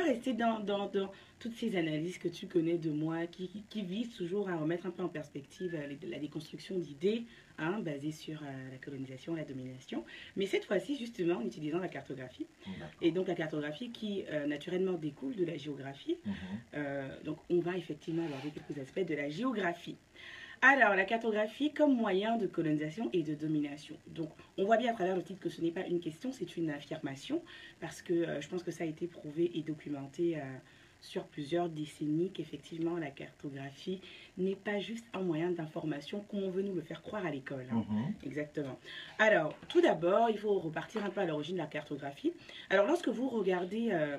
va 0.00 0.06
rester 0.06 0.32
dans, 0.32 0.60
dans, 0.60 0.86
dans 0.88 1.10
toutes 1.38 1.54
ces 1.54 1.76
analyses 1.76 2.18
que 2.18 2.28
tu 2.28 2.46
connais 2.46 2.78
de 2.78 2.90
moi, 2.90 3.26
qui, 3.26 3.48
qui, 3.48 3.62
qui 3.62 3.82
visent 3.82 4.14
toujours 4.14 4.48
à 4.48 4.56
remettre 4.56 4.86
un 4.86 4.90
peu 4.90 5.02
en 5.02 5.08
perspective 5.08 5.74
euh, 5.74 5.94
la 6.08 6.18
déconstruction 6.18 6.78
d'idées 6.78 7.24
hein, 7.58 7.80
basées 7.80 8.12
sur 8.12 8.40
euh, 8.42 8.70
la 8.70 8.78
colonisation, 8.78 9.34
la 9.34 9.44
domination. 9.44 10.04
Mais 10.36 10.46
cette 10.46 10.64
fois-ci, 10.64 10.96
justement, 10.96 11.36
en 11.36 11.44
utilisant 11.44 11.78
la 11.78 11.88
cartographie. 11.88 12.46
Et 13.02 13.10
donc 13.10 13.28
la 13.28 13.34
cartographie 13.34 13.90
qui, 13.90 14.24
euh, 14.30 14.46
naturellement, 14.46 14.92
découle 14.92 15.36
de 15.36 15.44
la 15.44 15.56
géographie. 15.56 16.16
Mhm. 16.24 16.34
Euh, 16.74 17.08
donc, 17.24 17.38
on 17.50 17.60
va 17.60 17.76
effectivement 17.76 18.24
aborder 18.24 18.50
quelques 18.50 18.78
aspects 18.80 19.06
de 19.06 19.14
la 19.14 19.28
géographie. 19.28 19.96
Alors, 20.60 20.94
la 20.96 21.04
cartographie 21.04 21.72
comme 21.72 21.94
moyen 21.94 22.36
de 22.36 22.46
colonisation 22.46 23.08
et 23.12 23.22
de 23.22 23.34
domination. 23.34 23.96
Donc, 24.08 24.30
on 24.56 24.64
voit 24.64 24.76
bien 24.76 24.90
à 24.90 24.94
travers 24.94 25.14
le 25.16 25.22
titre 25.22 25.40
que 25.40 25.50
ce 25.50 25.60
n'est 25.60 25.70
pas 25.70 25.86
une 25.86 26.00
question, 26.00 26.32
c'est 26.32 26.56
une 26.56 26.70
affirmation, 26.70 27.42
parce 27.80 28.02
que 28.02 28.12
euh, 28.12 28.40
je 28.40 28.48
pense 28.48 28.62
que 28.62 28.70
ça 28.72 28.84
a 28.84 28.86
été 28.86 29.06
prouvé 29.06 29.52
et 29.54 29.62
documenté 29.62 30.36
euh, 30.36 30.40
sur 31.00 31.24
plusieurs 31.26 31.68
décennies 31.68 32.32
qu'effectivement, 32.32 32.96
la 32.96 33.10
cartographie 33.10 34.00
n'est 34.36 34.56
pas 34.56 34.80
juste 34.80 35.04
un 35.14 35.20
moyen 35.20 35.50
d'information 35.52 36.24
comme 36.28 36.42
on 36.42 36.50
veut 36.50 36.62
nous 36.62 36.74
le 36.74 36.82
faire 36.82 37.02
croire 37.02 37.24
à 37.24 37.30
l'école. 37.30 37.66
hein. 37.70 37.84
Mhm. 37.88 38.14
Exactement. 38.26 38.78
Alors, 39.20 39.54
tout 39.68 39.80
d'abord, 39.80 40.28
il 40.28 40.38
faut 40.38 40.58
repartir 40.58 41.04
un 41.04 41.10
peu 41.10 41.20
à 41.20 41.24
l'origine 41.24 41.54
de 41.54 41.60
la 41.60 41.68
cartographie. 41.68 42.32
Alors, 42.68 42.86
lorsque 42.86 43.08
vous 43.08 43.28
regardez 43.28 43.90
euh, 43.92 44.18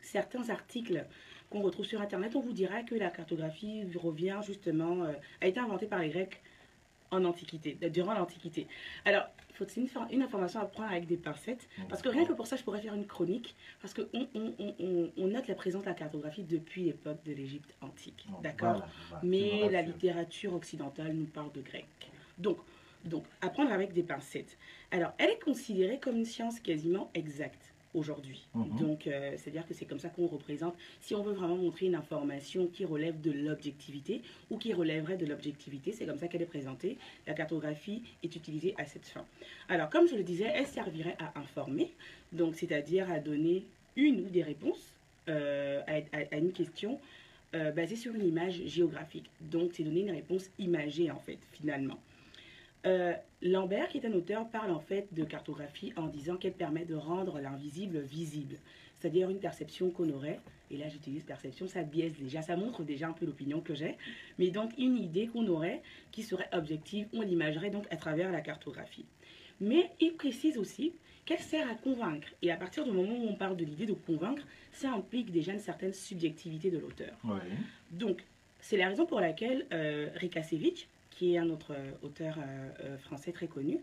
certains 0.00 0.50
articles 0.50 1.04
qu'on 1.52 1.62
retrouve 1.62 1.84
sur 1.86 2.00
Internet, 2.00 2.34
on 2.34 2.40
vous 2.40 2.52
dira 2.52 2.82
que 2.82 2.94
la 2.94 3.10
cartographie 3.10 3.84
revient 3.96 4.40
justement, 4.44 5.04
euh, 5.04 5.12
a 5.40 5.46
été 5.46 5.60
inventée 5.60 5.86
par 5.86 6.00
les 6.00 6.08
Grecs 6.08 6.40
en 7.10 7.24
Antiquité, 7.26 7.76
durant 7.90 8.14
l'Antiquité. 8.14 8.66
Alors, 9.04 9.24
faut 9.52 9.66
une, 9.76 9.86
une 10.10 10.22
information 10.22 10.60
à 10.60 10.64
prendre 10.64 10.90
avec 10.90 11.06
des 11.06 11.18
pincettes, 11.18 11.68
parce 11.90 12.00
que 12.00 12.08
rien 12.08 12.24
que 12.24 12.32
pour 12.32 12.46
ça, 12.46 12.56
je 12.56 12.62
pourrais 12.64 12.80
faire 12.80 12.94
une 12.94 13.06
chronique, 13.06 13.54
parce 13.82 13.92
qu'on 13.92 14.06
on, 14.14 14.26
on, 14.34 14.74
on- 14.80 15.10
on 15.18 15.26
note 15.26 15.46
la 15.46 15.54
présence 15.54 15.82
de 15.82 15.88
la 15.88 15.94
cartographie 15.94 16.42
depuis 16.42 16.84
l'époque 16.84 17.22
de 17.26 17.32
l'Égypte 17.34 17.76
antique. 17.82 18.26
D'accord? 18.42 18.76
voilà, 18.78 18.88
voilà, 19.10 19.22
mais 19.24 19.68
la 19.68 19.82
littérature 19.82 20.54
occidentale 20.54 21.12
nous 21.12 21.26
parle 21.26 21.52
de 21.52 21.60
grec. 21.60 21.84
Donc, 22.38 22.56
donc, 23.04 23.24
apprendre 23.42 23.72
avec 23.72 23.92
des 23.92 24.02
pincettes. 24.04 24.56
Alors, 24.90 25.12
elle 25.18 25.30
est 25.30 25.42
considérée 25.42 25.98
comme 25.98 26.16
une 26.16 26.24
science 26.24 26.60
quasiment 26.60 27.10
exacte 27.14 27.71
aujourd'hui. 27.94 28.46
Mhm. 28.54 28.78
Donc, 28.78 29.06
euh, 29.06 29.32
c'est-à-dire 29.36 29.66
que 29.66 29.74
c'est 29.74 29.84
comme 29.84 29.98
ça 29.98 30.08
qu'on 30.08 30.26
représente, 30.26 30.74
si 31.00 31.14
on 31.14 31.22
veut 31.22 31.32
vraiment 31.34 31.56
montrer 31.56 31.86
une 31.86 31.94
information 31.94 32.66
qui 32.66 32.84
relève 32.84 33.20
de 33.20 33.30
l'objectivité 33.30 34.22
ou 34.50 34.58
qui 34.58 34.72
relèverait 34.72 35.16
de 35.16 35.26
l'objectivité, 35.26 35.92
c'est 35.92 36.06
comme 36.06 36.18
ça 36.18 36.28
qu'elle 36.28 36.42
est 36.42 36.46
présentée. 36.46 36.96
La 37.26 37.34
cartographie 37.34 38.02
est 38.22 38.34
utilisée 38.34 38.74
à 38.78 38.86
cette 38.86 39.06
fin. 39.06 39.24
Alors, 39.68 39.90
comme 39.90 40.08
je 40.08 40.14
le 40.16 40.22
disais, 40.22 40.50
elle 40.54 40.66
servirait 40.66 41.16
à 41.18 41.38
informer, 41.38 41.90
donc 42.32 42.54
c'est-à-dire 42.56 43.10
à 43.10 43.18
donner 43.18 43.64
une 43.96 44.20
ou 44.20 44.28
des 44.30 44.42
réponses 44.42 44.94
euh, 45.28 45.80
à, 45.86 45.96
à- 46.16 46.34
à 46.34 46.36
une 46.38 46.52
question 46.52 46.98
euh, 47.54 47.70
basée 47.70 47.96
sur 47.96 48.14
une 48.14 48.26
image 48.26 48.62
géographique. 48.64 49.28
Donc, 49.42 49.72
c'est 49.74 49.82
donner 49.82 50.00
une 50.00 50.10
réponse 50.10 50.48
imagée, 50.58 51.10
en 51.10 51.18
fait, 51.18 51.38
finalement. 51.52 51.98
Euh, 52.84 53.14
Lambert, 53.42 53.88
qui 53.88 53.98
est 53.98 54.06
un 54.06 54.12
auteur, 54.12 54.48
parle 54.48 54.70
en 54.70 54.80
fait 54.80 55.06
de 55.12 55.24
cartographie 55.24 55.92
en 55.96 56.06
disant 56.06 56.36
qu'elle 56.36 56.52
permet 56.52 56.84
de 56.84 56.94
rendre 56.94 57.38
l'invisible 57.40 58.00
visible, 58.00 58.56
c'est-à-dire 58.98 59.30
une 59.30 59.38
perception 59.38 59.90
qu'on 59.90 60.10
aurait, 60.10 60.40
et 60.70 60.76
là 60.76 60.88
j'utilise 60.88 61.24
perception, 61.24 61.66
ça 61.68 61.82
biaise 61.82 62.14
déjà, 62.18 62.42
ça 62.42 62.56
montre 62.56 62.82
déjà 62.82 63.08
un 63.08 63.12
peu 63.12 63.26
l'opinion 63.26 63.60
que 63.60 63.74
j'ai, 63.74 63.96
mais 64.38 64.50
donc 64.50 64.72
une 64.78 64.96
idée 64.96 65.28
qu'on 65.28 65.46
aurait 65.46 65.82
qui 66.10 66.22
serait 66.22 66.48
objective, 66.52 67.06
on 67.12 67.20
l'imagerait 67.20 67.70
donc 67.70 67.86
à 67.90 67.96
travers 67.96 68.32
la 68.32 68.40
cartographie. 68.40 69.06
Mais 69.60 69.90
il 70.00 70.14
précise 70.14 70.58
aussi 70.58 70.92
qu'elle 71.24 71.38
sert 71.38 71.70
à 71.70 71.74
convaincre, 71.74 72.28
et 72.42 72.50
à 72.50 72.56
partir 72.56 72.84
du 72.84 72.90
moment 72.90 73.14
où 73.14 73.28
on 73.28 73.34
parle 73.34 73.56
de 73.56 73.64
l'idée 73.64 73.86
de 73.86 73.92
convaincre, 73.92 74.42
ça 74.72 74.92
implique 74.92 75.30
déjà 75.30 75.52
une 75.52 75.60
certaine 75.60 75.92
subjectivité 75.92 76.70
de 76.70 76.78
l'auteur. 76.78 77.16
Donc, 77.92 78.24
c'est 78.58 78.76
la 78.76 78.88
raison 78.88 79.06
pour 79.06 79.20
laquelle 79.20 79.66
euh, 79.72 80.08
Rikasevich, 80.16 80.88
qui 81.22 81.34
est 81.34 81.38
un 81.38 81.50
autre 81.50 81.70
euh, 81.70 81.92
auteur 82.02 82.36
euh, 82.38 82.70
euh, 82.80 82.98
français 82.98 83.30
très 83.30 83.46
connu, 83.46 83.78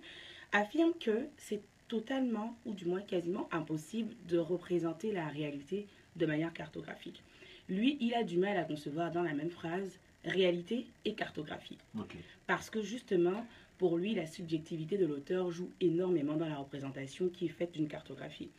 affirme 0.51 0.91
que 0.99 1.27
c'est 1.37 1.61
totalement, 1.87 2.53
ou 2.65 2.73
du 2.73 2.83
moins 2.83 2.99
quasiment 2.99 3.47
impossible, 3.53 4.13
de 4.27 4.37
représenter 4.37 5.13
la 5.13 5.25
réalité 5.29 5.87
de 6.17 6.25
manière 6.25 6.51
cartographique. 6.51 7.23
Lui, 7.69 7.97
il 8.01 8.13
a 8.13 8.23
du 8.23 8.37
mal 8.37 8.57
à 8.57 8.65
concevoir 8.65 9.09
dans 9.11 9.23
la 9.23 9.33
même 9.33 9.51
phrase 9.51 9.99
réalité 10.25 10.87
et 11.05 11.13
cartographie. 11.13 11.77
Parce 12.45 12.69
que 12.69 12.81
justement, 12.81 13.45
pour 13.77 13.97
lui, 13.97 14.15
la 14.15 14.27
subjectivité 14.27 14.97
de 14.97 15.05
l'auteur 15.05 15.49
joue 15.49 15.71
énormément 15.79 16.35
dans 16.35 16.49
la 16.49 16.57
représentation 16.57 17.29
qui 17.29 17.45
est 17.45 17.55
faite 17.57 17.71
d'une 17.71 17.87
cartographie. 17.87 18.49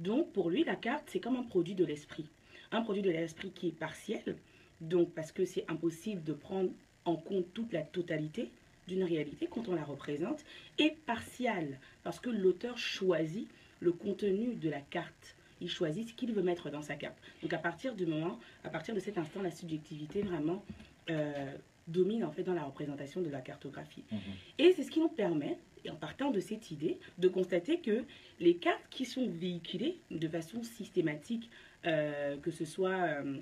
Donc, 0.00 0.32
pour 0.32 0.48
lui, 0.48 0.64
la 0.64 0.76
carte, 0.76 1.04
c'est 1.08 1.20
comme 1.20 1.36
un 1.36 1.42
produit 1.42 1.74
de 1.74 1.84
l'esprit. 1.84 2.30
Un 2.70 2.80
produit 2.80 3.02
de 3.02 3.10
l'esprit 3.10 3.50
qui 3.50 3.68
est 3.68 3.78
partiel, 3.78 4.38
donc 4.80 5.12
parce 5.12 5.32
que 5.32 5.44
c'est 5.44 5.70
impossible 5.70 6.22
de 6.24 6.32
prendre 6.32 6.70
en 7.04 7.16
compte 7.16 7.52
toute 7.54 7.72
la 7.72 7.82
totalité 7.82 8.50
d'une 8.88 9.04
réalité 9.04 9.48
quand 9.50 9.68
on 9.68 9.74
la 9.74 9.84
représente, 9.84 10.44
et 10.78 10.90
partial, 11.06 11.78
parce 12.02 12.20
que 12.20 12.30
l'auteur 12.30 12.78
choisit 12.78 13.48
le 13.80 13.92
contenu 13.92 14.54
de 14.54 14.68
la 14.68 14.80
carte. 14.80 15.36
Il 15.60 15.70
choisit 15.70 16.08
ce 16.08 16.14
qu'il 16.14 16.32
veut 16.32 16.42
mettre 16.42 16.70
dans 16.70 16.82
sa 16.82 16.96
carte. 16.96 17.16
Donc 17.42 17.52
à 17.52 17.58
partir 17.58 17.94
du 17.94 18.06
moment, 18.06 18.40
à 18.64 18.68
partir 18.68 18.94
de 18.94 19.00
cet 19.00 19.18
instant, 19.18 19.42
la 19.42 19.50
subjectivité 19.50 20.22
vraiment 20.22 20.64
euh, 21.10 21.52
domine 21.86 22.24
en 22.24 22.32
fait 22.32 22.42
dans 22.42 22.54
la 22.54 22.64
représentation 22.64 23.20
de 23.20 23.28
la 23.28 23.40
cartographie. 23.40 24.04
Mhm. 24.10 24.18
Et 24.58 24.72
c'est 24.72 24.82
ce 24.82 24.90
qui 24.90 25.00
nous 25.00 25.08
permet, 25.08 25.58
et 25.84 25.90
en 25.90 25.96
partant 25.96 26.30
de 26.30 26.40
cette 26.40 26.70
idée, 26.70 26.98
de 27.18 27.28
constater 27.28 27.78
que 27.78 28.04
les 28.40 28.56
cartes 28.56 28.86
qui 28.90 29.04
sont 29.04 29.28
véhiculées 29.28 29.98
de 30.10 30.28
façon 30.28 30.62
systématique, 30.62 31.50
euh, 31.86 32.36
que 32.38 32.50
ce 32.50 32.64
soit 32.64 32.90
euh, 32.90 33.38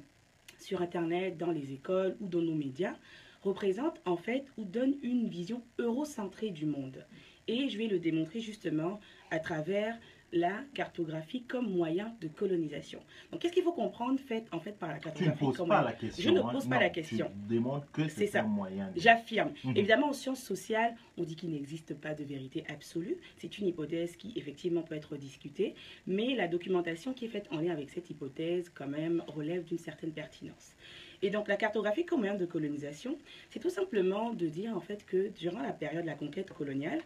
sur 0.58 0.82
Internet, 0.82 1.38
dans 1.38 1.50
les 1.50 1.72
écoles 1.72 2.16
ou 2.20 2.28
dans 2.28 2.42
nos 2.42 2.54
médias, 2.54 2.96
représentent 3.42 4.00
en 4.04 4.16
fait 4.16 4.44
ou 4.56 4.64
donnent 4.64 4.96
une 5.02 5.28
vision 5.28 5.62
eurocentrée 5.78 6.50
du 6.50 6.66
monde. 6.66 7.04
Et 7.48 7.68
je 7.68 7.78
vais 7.78 7.86
le 7.88 7.98
démontrer 7.98 8.40
justement 8.40 9.00
à 9.30 9.38
travers 9.38 9.98
la 10.32 10.52
cartographie 10.74 11.42
comme 11.42 11.68
moyen 11.68 12.14
de 12.20 12.28
colonisation. 12.28 13.00
Donc 13.32 13.40
qu'est-ce 13.40 13.52
qu'il 13.52 13.64
faut 13.64 13.72
comprendre 13.72 14.20
fait, 14.20 14.44
en 14.52 14.60
fait 14.60 14.78
par 14.78 14.90
la 14.90 14.98
Tu 15.00 15.00
ne 15.00 15.04
cartographie 15.10 15.44
poses 15.44 15.56
comme 15.56 15.68
pas 15.68 15.82
la 15.82 15.92
question. 15.92 16.22
Je 16.22 16.30
ne 16.30 16.40
hein. 16.40 16.48
pose 16.52 16.68
pas 16.68 16.74
Non, 16.76 16.80
la 16.82 16.90
question. 16.90 17.26
Tu 17.48 17.48
démontres 17.54 17.90
que 17.90 18.06
C'est 18.08 18.36
un 18.36 18.42
moyen. 18.44 18.92
de- 18.94 19.00
J'affirme. 19.00 19.50
Mhm. 19.64 19.76
Évidemment, 19.76 20.10
en 20.10 20.12
sciences 20.12 20.40
sociales, 20.42 20.94
on 21.18 21.24
dit 21.24 21.34
qu'il 21.34 21.50
n'existe 21.50 21.94
pas 21.94 22.14
de 22.14 22.22
vérité 22.22 22.62
absolue. 22.68 23.16
C'est 23.38 23.58
une 23.58 23.66
hypothèse 23.66 24.14
qui, 24.14 24.32
effectivement, 24.36 24.82
peut 24.82 24.94
être 24.94 25.16
discutée. 25.16 25.74
Mais 26.06 26.36
la 26.36 26.46
documentation 26.46 27.12
qui 27.12 27.24
est 27.24 27.28
faite 27.28 27.48
en 27.50 27.58
lien 27.58 27.72
avec 27.72 27.90
cette 27.90 28.08
hypothèse, 28.10 28.70
quand 28.72 28.86
même, 28.86 29.24
relève 29.26 29.64
d'une 29.64 29.78
certaine 29.78 30.12
pertinence. 30.12 30.76
Et 31.22 31.30
donc, 31.30 31.48
la 31.48 31.56
cartographie 31.56 32.04
comme 32.06 32.20
moyen 32.20 32.34
de 32.36 32.46
colonisation, 32.46 33.18
c'est 33.50 33.58
tout 33.60 33.70
simplement 33.70 34.32
de 34.32 34.46
dire, 34.46 34.76
en 34.76 34.80
fait, 34.80 35.04
que 35.04 35.28
durant 35.38 35.60
la 35.62 35.72
période 35.72 36.02
de 36.02 36.06
la 36.06 36.14
conquête 36.14 36.52
coloniale, 36.52 37.00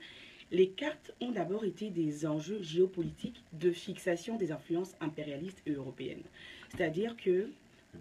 les 0.53 0.69
cartes 0.69 1.13
ont 1.21 1.33
d'abord 1.33 1.65
été 1.65 1.91
des 1.91 2.27
enjeux 2.27 2.63
géopolitiques 2.63 3.43
de 3.53 3.73
fixation 3.73 4.37
des 4.37 4.53
influences 4.53 4.95
impérialistes 5.01 5.63
et 5.67 5.73
européennes. 5.73 6.23
C'est-à-dire 6.71 7.17
que... 7.17 7.51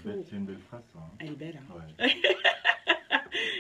C'est 0.04 0.36
une 0.36 0.46
belle 0.46 0.58
phrase, 0.68 0.84
ça. 0.92 1.00
hein. 1.00 1.12
Elle 1.20 1.30
est 1.30 1.36
belle, 1.36 1.60
hein 1.70 1.76
Ouais. 2.00 2.10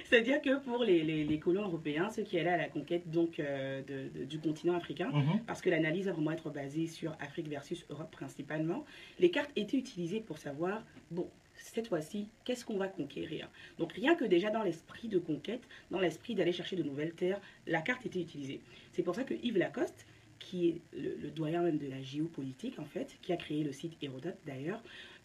C'est-à-dire 0.05 0.41
que 0.41 0.59
pour 0.59 0.83
les, 0.83 1.01
les- 1.03 1.23
les 1.23 1.39
colons 1.39 1.63
européens, 1.63 2.09
ceux 2.09 2.21
qui 2.23 2.37
allaient 2.37 2.49
à 2.51 2.57
la 2.57 2.69
conquête 2.69 3.09
donc, 3.09 3.39
euh, 3.39 3.81
de- 3.81 4.19
de- 4.19 4.25
du 4.25 4.37
continent 4.39 4.75
africain, 4.75 5.09
Mhm. 5.11 5.39
parce 5.47 5.61
que 5.61 5.69
l'analyse 5.71 6.05
va 6.05 6.11
vraiment 6.13 6.31
être 6.31 6.51
basée 6.51 6.85
sur 6.85 7.13
Afrique 7.19 7.47
versus 7.47 7.83
Europe 7.89 8.11
principalement, 8.11 8.85
les 9.19 9.31
cartes 9.31 9.51
étaient 9.55 9.77
utilisées 9.77 10.19
pour 10.19 10.37
savoir, 10.37 10.83
bon, 11.09 11.27
cette 11.55 11.87
fois-ci, 11.87 12.27
qu'est-ce 12.43 12.65
qu'on 12.65 12.77
va 12.77 12.87
conquérir? 12.87 13.49
Donc 13.77 13.93
rien 13.93 14.15
que 14.15 14.25
déjà 14.25 14.49
dans 14.49 14.63
l'esprit 14.63 15.07
de 15.07 15.19
conquête, 15.19 15.63
dans 15.91 15.99
l'esprit 15.99 16.35
d'aller 16.35 16.51
chercher 16.51 16.75
de 16.75 16.83
nouvelles 16.83 17.13
terres, 17.13 17.41
la 17.67 17.81
carte 17.81 18.05
était 18.05 18.21
utilisée. 18.21 18.61
C'est 18.91 19.03
pour 19.03 19.15
ça 19.15 19.23
que 19.23 19.33
Yves 19.33 19.57
Lacoste, 19.57 20.05
qui 20.39 20.69
est 20.69 20.81
le, 20.93 21.15
le 21.21 21.29
doyen 21.29 21.61
même 21.61 21.77
de 21.77 21.87
la 21.87 22.01
géopolitique 22.01 22.79
en 22.79 22.85
fait, 22.85 23.17
qui 23.21 23.31
a 23.33 23.37
créé 23.37 23.63
le 23.63 23.71
site 23.71 23.93
Hérodote 24.01 24.37
d'ailleurs, 24.45 24.83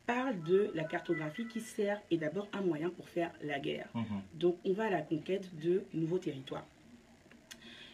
parle 0.09 0.43
de 0.45 0.71
la 0.75 0.85
cartographie 0.85 1.47
qui 1.47 1.61
sert 1.61 2.01
est 2.11 2.17
d'abord 2.17 2.49
un 2.55 2.63
moyen 2.63 2.89
pour 2.89 3.09
faire 3.09 3.31
la 3.43 3.61
guerre. 3.61 3.89
Mhm. 3.95 4.23
Donc 4.35 4.57
on 4.65 4.73
va 4.73 4.87
à 4.87 4.91
la 4.91 5.03
conquête 5.03 5.55
de 5.61 5.83
nouveaux 5.93 6.19
territoires. 6.19 6.67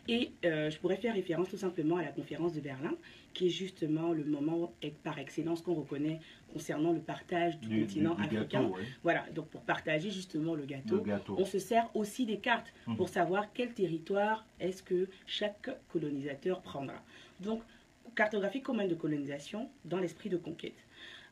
Et 0.08 0.32
euh, 0.44 0.68
je 0.70 0.78
pourrais 0.78 0.96
faire 0.96 1.14
référence 1.14 1.48
tout 1.48 1.56
simplement 1.56 1.96
à 1.96 2.02
la 2.02 2.10
conférence 2.12 2.52
de 2.52 2.60
Berlin, 2.60 2.92
qui 3.32 3.46
est 3.46 3.50
justement 3.50 4.12
le 4.12 4.24
moment 4.24 4.74
par 5.02 5.18
excellence 5.18 5.62
qu'on 5.62 5.74
reconnaît 5.74 6.20
concernant 6.52 6.92
le 6.92 7.00
partage 7.00 7.58
du, 7.58 7.68
Du, 7.68 7.74
du- 7.76 7.80
continent 7.82 8.14
du 8.14 8.22
africain. 8.22 8.62
gâteau, 8.62 8.74
ouais. 8.76 8.82
Voilà, 9.02 9.24
donc 9.34 9.48
pour 9.48 9.62
partager 9.62 10.10
justement 10.10 10.54
le 10.54 10.66
gâteau, 10.66 10.96
Le 10.96 11.00
gâteau. 11.00 11.36
on 11.38 11.44
se 11.46 11.58
sert 11.58 11.88
aussi 11.96 12.26
des 12.26 12.38
cartes 12.38 12.72
Mhm. 12.86 12.96
pour 12.96 13.08
savoir 13.08 13.52
quel 13.54 13.72
territoire 13.72 14.46
est-ce 14.60 14.82
que 14.82 15.08
chaque 15.26 15.70
colonisateur 15.88 16.60
prendra. 16.60 17.02
Donc, 17.40 17.62
cartographie 18.14 18.60
commune 18.62 18.88
de 18.88 18.94
colonisation 18.94 19.70
dans 19.86 19.98
l'esprit 19.98 20.28
de 20.28 20.36
conquête. 20.36 20.76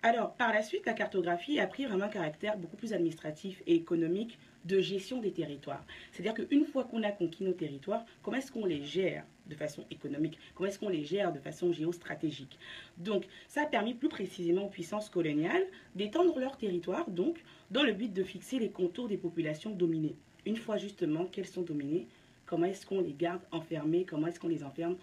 Alors, 0.03 0.35
par 0.35 0.53
la 0.53 0.63
suite, 0.63 0.85
la 0.87 0.95
cartographie 0.95 1.61
a 1.61 1.67
pris 1.69 1.85
vraiment 1.85 2.07
un 2.07 2.09
caractère 2.09 2.57
beaucoup 2.57 2.77
plus 2.77 2.93
administratif 2.93 3.63
et 3.69 3.75
économique 3.77 4.39
de 4.65 4.81
gestion 4.81 5.21
des 5.21 5.33
territoires. 5.33 5.85
C'est-à-dire 6.13 6.35
qu'une 6.35 6.65
fois 6.65 6.85
qu'on 6.85 7.03
a 7.03 7.11
conquis 7.11 7.45
nos 7.45 7.53
territoires, 7.53 8.05
comment 8.23 8.37
est-ce 8.37 8.53
qu'on 8.53 8.65
les 8.65 8.85
gère 8.85 9.25
de 9.47 9.55
façon 9.55 9.85
économique? 9.91 10.39
Comment 10.55 10.69
est-ce 10.69 10.79
qu'on 10.79 10.89
les 10.89 11.05
gère 11.05 11.33
de 11.33 11.39
façon 11.39 11.73
géostratégique? 11.73 12.59
Donc, 12.99 13.27
ça 13.49 13.63
a 13.63 13.67
permis 13.67 13.95
plus 13.95 14.09
précisément 14.09 14.67
aux 14.67 14.71
puissances 14.71 15.09
coloniales 15.09 15.65
d'étendre 15.95 16.39
leur 16.39 16.57
territoire, 16.57 17.11
donc, 17.11 17.43
dans 17.71 17.83
le 17.83 17.93
but 17.93 18.13
de 18.13 18.23
fixer 18.23 18.59
les 18.59 18.71
contours 18.71 19.09
des 19.09 19.17
populations 19.17 19.71
dominées. 19.71 20.17
Une 20.47 20.57
fois 20.57 20.77
justement 20.77 21.25
qu'elles 21.27 21.47
sont 21.47 21.63
dominées, 21.63 22.07
comment 22.47 22.67
est-ce 22.67 22.85
qu'on 22.85 23.01
les 23.01 23.15
garde 23.15 23.43
enfermées, 23.51 24.05
comment 24.05 24.27
est-ce 24.27 24.39
qu'on 24.39 24.49
les 24.49 24.65
enferme 24.65 24.97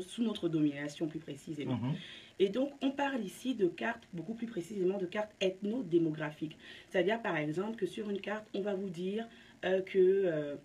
sous 0.00 0.22
notre 0.22 0.48
domination 0.48 1.06
plus 1.06 1.20
précisément? 1.20 1.76
Mhm. 1.76 1.94
Et 2.38 2.48
donc, 2.48 2.72
on 2.82 2.90
parle 2.90 3.24
ici 3.24 3.54
de 3.54 3.66
cartes, 3.66 4.02
beaucoup 4.12 4.34
plus 4.34 4.46
précisément 4.46 4.98
de 4.98 5.06
cartes 5.06 5.32
ethno-démographiques. 5.40 6.58
C'est-à-dire, 6.90 7.20
par 7.22 7.36
exemple, 7.36 7.76
que 7.76 7.86
sur 7.86 8.10
une 8.10 8.20
carte, 8.20 8.46
on 8.54 8.60
va 8.60 8.74
vous 8.74 8.90
dire 8.90 9.26
euh, 9.64 9.80
que 9.80 9.98
euh, 9.98 10.56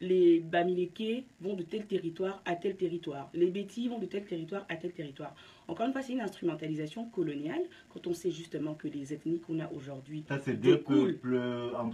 les 0.00 0.40
Bamileke 0.40 1.24
vont 1.40 1.54
de 1.54 1.62
tel 1.62 1.86
territoire 1.86 2.40
à 2.44 2.54
tel 2.54 2.76
territoire, 2.76 3.30
les 3.34 3.50
Bétis 3.50 3.88
vont 3.88 3.98
de 3.98 4.06
tel 4.06 4.24
territoire 4.24 4.64
à 4.68 4.76
tel 4.76 4.92
territoire. 4.92 5.34
Encore 5.66 5.86
une 5.86 5.92
fois, 5.92 6.02
c'est 6.02 6.12
une 6.12 6.20
instrumentalisation 6.20 7.06
coloniale 7.06 7.60
quand 7.92 8.06
on 8.06 8.14
sait 8.14 8.30
justement 8.30 8.74
que 8.74 8.88
les 8.88 9.12
ethnies 9.12 9.40
qu'on 9.40 9.60
a 9.60 9.70
aujourd'hui. 9.72 10.24
Ça, 10.28 10.38
c'est 10.38 10.54
deux 10.54 10.80
peuples, 10.80 11.40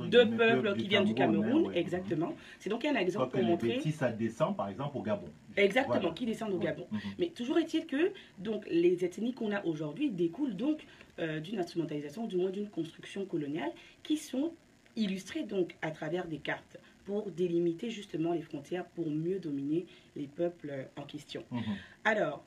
deux 0.09 0.29
peuples 0.31 0.77
qui 0.77 0.89
viennent 0.89 1.05
du 1.05 1.15
Cameroun, 1.15 1.73
exactement. 1.75 2.35
C'est 2.59 2.71
donc 2.71 2.85
un 2.85 2.95
exemple 2.95 3.31
pour 3.31 3.43
montrer. 3.43 3.69
Les 3.69 3.75
Bétis, 3.77 3.93
ça 3.93 4.11
descend 4.11 4.57
par 4.57 4.69
exemple 4.69 4.97
au 4.97 5.03
Gabon. 5.03 5.29
Exactement, 5.57 6.13
qui 6.13 6.27
descendent 6.27 6.55
au 6.55 6.59
Gabon. 6.59 6.87
Mhm. 6.91 7.01
Mais 7.19 7.29
toujours 7.29 7.59
est-il 7.59 7.87
que 7.87 8.13
donc, 8.39 8.65
les 8.71 9.05
ethnies 9.05 9.33
qu'on 9.33 9.53
a 9.53 9.65
aujourd'hui 9.65 10.11
découlent 10.11 10.57
donc 10.57 10.85
euh, 11.19 11.41
d'une 11.41 11.59
instrumentalisation, 11.59 12.27
du 12.27 12.37
moins 12.37 12.51
d'une 12.51 12.69
construction 12.69 13.25
coloniale, 13.25 13.71
qui 14.03 14.17
sont 14.17 14.53
illustrées 14.97 15.45
donc 15.45 15.75
à 15.83 15.91
travers 15.91 16.27
des 16.27 16.39
cartes 16.39 16.79
pour 17.05 17.31
délimiter 17.31 17.91
justement 17.91 18.33
les 18.33 18.43
frontières, 18.43 18.87
pour 18.87 19.11
mieux 19.11 19.39
dominer 19.39 19.87
les 20.17 20.27
peuples 20.27 20.89
en 20.97 21.03
question. 21.03 21.45
Mhm. 21.51 21.63
Alors, 22.05 22.45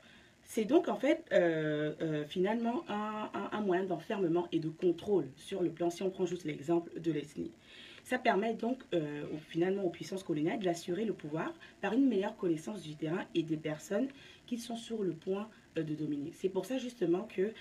c'est 0.48 0.64
donc 0.64 0.88
en 0.88 0.96
fait 0.96 1.26
euh, 1.30 1.92
euh, 2.00 2.24
finalement 2.24 2.82
un, 2.88 3.60
moyen 3.60 3.84
d'enfermement 3.84 4.48
et 4.50 4.58
de 4.58 4.70
contrôle 4.70 5.26
sur 5.36 5.62
le 5.62 5.70
plan, 5.70 5.90
si 5.90 6.02
on 6.02 6.10
prend 6.10 6.24
juste 6.24 6.44
l'exemple 6.44 6.98
de 6.98 7.12
l'ethnie. 7.12 7.52
Ça 8.02 8.18
permet 8.18 8.54
donc 8.54 8.82
euh, 8.94 9.24
finalement 9.48 9.84
aux 9.84 9.90
puissances 9.90 10.22
coloniales 10.22 10.60
d'assurer 10.60 11.04
le 11.04 11.12
pouvoir 11.12 11.52
par 11.82 11.92
une 11.92 12.08
meilleure 12.08 12.34
connaissance 12.38 12.80
du 12.80 12.96
terrain 12.96 13.26
et 13.34 13.42
des 13.42 13.58
personnes 13.58 14.08
qui 14.46 14.56
sont 14.56 14.76
sur 14.76 15.02
le 15.02 15.12
point 15.12 15.50
de 15.76 15.94
dominer. 15.94 16.32
C'est 16.32 16.48
pour 16.48 16.64
ça 16.64 16.78
justement 16.78 17.28
que 17.36 17.52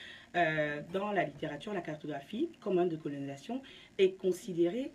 dans 0.94 1.12
la 1.12 1.26
littérature, 1.26 1.74
la 1.74 1.82
cartographie, 1.82 2.50
comme 2.62 2.80
un 2.80 2.86
de 2.86 2.96
colonisation, 2.96 3.62
est 3.98 4.12
considérée 4.12 4.92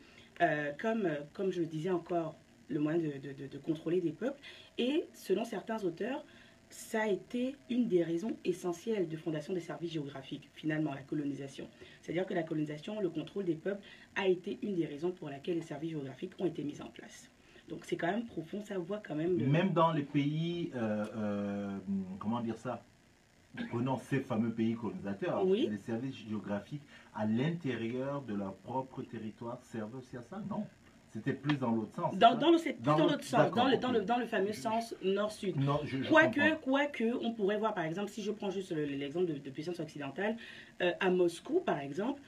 comme, 0.81 1.09
comme 1.33 1.51
je 1.51 1.61
le 1.61 1.67
disais 1.67 1.91
encore, 1.91 2.37
le 2.73 2.81
moyen 2.81 2.99
de, 2.99 3.59
contrôler 3.59 4.01
des 4.01 4.13
peuples. 4.13 4.41
Et 4.79 5.05
selon 5.15 5.45
certains 5.45 5.83
auteurs, 5.85 6.25
ça 6.71 7.03
a 7.03 7.07
été 7.07 7.55
une 7.69 7.87
des 7.87 8.03
raisons 8.03 8.37
essentielles 8.45 9.09
de 9.09 9.17
fondation 9.17 9.53
des 9.53 9.61
services 9.61 9.93
géographiques, 9.93 10.49
finalement, 10.55 10.95
la 10.95 11.03
colonisation. 11.03 11.69
C'est-à-dire 12.01 12.27
que 12.27 12.35
la 12.35 12.43
colonisation, 12.43 12.99
le 13.01 13.11
contrôle 13.11 13.45
des 13.45 13.55
peuples, 13.55 13.83
a 14.17 14.27
été 14.27 14.59
une 14.63 14.75
des 14.75 14.87
raisons 14.87 15.11
pour 15.11 15.29
lesquelles 15.29 15.57
les 15.57 15.63
services 15.63 15.91
géographiques 15.91 16.33
ont 16.39 16.47
été 16.47 16.65
mis 16.65 16.81
en 16.81 16.89
place. 16.89 17.31
Donc 17.69 17.85
c'est 17.85 17.97
quand 17.97 18.09
même 18.09 18.25
profond, 18.25 18.63
ça 18.63 18.79
voit 18.79 19.03
quand 19.07 19.15
même... 19.15 19.37
Même 19.37 19.73
dans 19.73 19.93
les 19.93 20.03
pays, 20.03 20.73
euh, 20.75 21.07
euh, 21.15 21.79
comment 22.19 22.41
dire 22.41 22.59
ça? 22.59 22.83
Prenons 23.71 23.97
ces 23.97 24.21
fameux 24.21 24.51
pays 24.51 24.75
colonisateurs, 24.75 25.45
les 25.45 25.77
services 25.79 26.17
géographiques 26.29 26.83
à 27.15 27.27
l'intérieur 27.27 28.23
de 28.23 28.35
leur 28.35 28.55
propre 28.55 29.03
territoire 29.03 29.59
servent 29.63 29.97
aussi 29.97 30.17
à 30.17 30.23
ça, 30.23 30.43
non 30.49 30.67
c'était 31.13 31.35
plus 31.35 31.59
dans 31.59 31.73
l'autre 31.73 31.95
sens. 31.95 32.17
Dans, 32.17 32.35
dans, 32.35 32.57
sens, 32.57 32.75
dans 32.83 32.97
le, 33.69 33.77
dans, 33.77 33.93
le, 33.93 34.01
dans 34.01 34.17
le 34.17 34.25
fameux 34.25 34.55
sens 34.55 34.95
nord-sud. 35.03 35.55
quoique, 36.09 37.05
on 37.21 37.33
pourrait 37.35 37.59
voir, 37.59 37.75
par 37.75 37.85
exemple, 37.85 38.11
si 38.11 38.23
je 38.23 38.31
prends 38.31 38.51
juste 38.51 38.73
l'exemple 38.73 39.27
de, 39.27 39.51
puissance 39.51 39.79
occidentale, 39.79 40.37
euh, 40.81 40.93
à 41.01 41.11
Moscou, 41.11 41.61
par 41.61 41.81
exemple, 41.81 42.23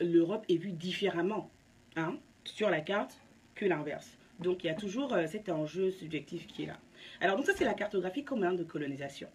l'Europe 0.00 0.46
est 0.48 0.56
vue 0.56 0.72
différemment 0.72 1.50
hein, 1.96 2.16
sur 2.44 2.70
la 2.70 2.80
carte 2.80 3.20
que 3.54 3.66
l'inverse. 3.66 4.16
Donc 4.38 4.64
il 4.64 4.68
y 4.68 4.70
a 4.70 4.74
toujours 4.74 5.12
euh, 5.12 5.26
cet 5.26 5.50
enjeu 5.50 5.90
subjectif 5.90 6.46
qui 6.46 6.62
est 6.62 6.66
là. 6.66 6.78
Alors 7.20 7.36
donc 7.36 7.44
ça 7.44 7.52
c'est 7.54 7.66
la 7.66 7.74
cartographie 7.74 8.24
comme 8.24 8.42
un 8.42 8.54
de 8.54 8.64
colonisation. 8.64 9.28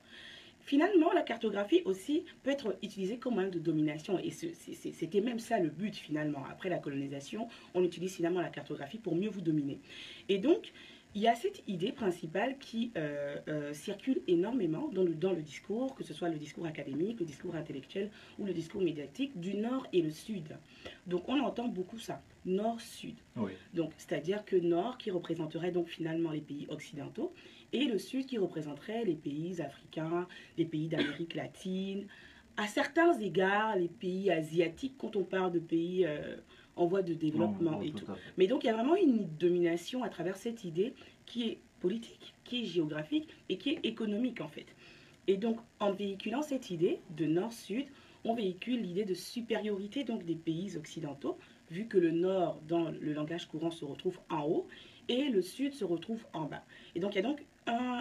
Finalement, 0.66 1.14
la 1.14 1.22
cartographie 1.22 1.82
aussi 1.86 2.24
peut 2.44 2.50
être 2.50 2.76
utilisée 2.82 3.18
comme 3.18 3.36
moyen 3.36 3.50
de 3.50 3.60
domination. 3.60 4.20
Et 4.20 4.32
c'était 4.32 5.22
même 5.22 5.40
ça 5.40 5.60
le 5.60 5.70
but 5.70 5.96
finalement. 5.96 6.44
Après 6.52 6.70
la 6.70 6.80
colonisation, 6.80 7.48
on 7.76 7.84
utilise 7.84 8.16
finalement 8.16 8.42
la 8.42 8.50
cartographie 8.50 8.98
pour 8.98 9.16
mieux 9.16 9.30
vous 9.30 9.42
dominer. 9.42 9.80
Et 10.28 10.40
donc, 10.40 10.74
il 11.16 11.22
y 11.22 11.30
a 11.30 11.36
cette 11.36 11.64
idée 11.68 11.94
principale 11.94 12.58
qui 12.58 12.92
euh, 12.98 13.38
euh, 13.48 13.74
circule 13.74 14.22
énormément 14.28 14.90
dans 14.90 15.04
le, 15.04 15.16
dans 15.16 15.32
le 15.32 15.42
discours, 15.42 15.96
que 15.96 16.04
ce 16.04 16.14
soit 16.14 16.28
le 16.28 16.38
discours 16.38 16.66
académique, 16.66 17.22
le 17.22 17.26
discours 17.26 17.56
intellectuel 17.56 18.12
ou 18.38 18.46
le 18.46 18.54
discours 18.54 18.82
médiatique 18.82 19.40
du 19.40 19.56
Nord 19.56 19.88
et 19.94 20.02
le 20.02 20.10
Sud. 20.10 20.58
Donc 21.08 21.30
on 21.30 21.40
entend 21.40 21.70
beaucoup 21.70 22.00
ça, 22.00 22.22
Nord-Sud. 22.46 23.16
Donc 23.74 23.94
c'est-à-dire 23.98 24.44
que 24.44 24.58
Nord 24.58 24.98
qui 24.98 25.10
représenterait 25.10 25.72
donc 25.72 25.88
finalement 25.88 26.32
les 26.32 26.42
pays 26.42 26.68
occidentaux 26.70 27.34
et 27.76 27.86
le 27.86 27.98
Sud 27.98 28.26
qui 28.26 28.38
représenterait 28.38 29.04
les 29.04 29.16
pays 29.16 29.62
africains, 29.62 30.28
les 30.58 30.66
pays 30.66 30.88
d'Amérique 30.88 31.36
latine, 31.36 32.08
à 32.58 32.68
certains 32.68 33.20
égards 33.20 33.76
les 33.76 33.90
pays 33.90 34.32
asiatiques 34.32 34.96
quand 34.98 35.18
on 35.18 35.24
parle 35.24 35.52
de 35.52 35.60
pays 35.60 36.06
euh, 36.06 36.38
en 36.78 36.86
voie 36.86 37.02
de 37.02 37.14
développement 37.14 37.82
et 37.82 37.92
tout. 37.92 38.06
Mais 38.38 38.48
donc 38.48 38.64
il 38.64 38.68
y 38.68 38.70
a 38.70 38.74
vraiment 38.74 38.96
une 38.96 39.28
domination 39.38 40.04
à 40.04 40.10
travers 40.10 40.38
cette 40.38 40.64
idée 40.64 40.94
qui 41.26 41.50
est 41.50 41.58
politique, 41.82 42.34
qui 42.46 42.64
est 42.64 42.66
géographique 42.66 43.28
et 43.50 43.58
qui 43.58 43.72
est 43.72 43.86
économique 43.86 44.40
en 44.40 44.48
fait. 44.48 44.68
Et 45.28 45.36
donc 45.36 45.60
en 45.80 45.92
véhiculant 45.92 46.42
cette 46.42 46.70
idée 46.70 47.00
de 47.18 47.26
nord-sud, 47.26 47.86
on 48.26 48.34
véhicule 48.34 48.82
l'idée 48.82 49.06
de 49.06 49.14
supériorité 49.14 50.04
donc 50.04 50.26
des 50.26 50.36
pays 50.36 50.76
occidentaux, 50.76 51.38
vu 51.72 51.88
que 51.88 51.98
le 51.98 52.12
nord 52.12 52.60
dans 52.68 52.90
le 52.90 53.14
langage 53.14 53.48
courant 53.48 53.72
se 53.72 53.86
retrouve 53.86 54.20
en 54.30 54.44
haut 54.44 54.68
et 55.08 55.30
le 55.30 55.42
sud 55.42 55.74
se 55.74 55.86
retrouve 55.86 56.26
en 56.34 56.46
bas. 56.46 56.64
Et 56.96 57.00
donc 57.00 57.14
il 57.14 57.18
y 57.18 57.20
a 57.20 57.28
donc 57.28 57.42